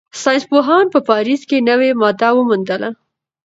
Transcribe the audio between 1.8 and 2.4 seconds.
ماده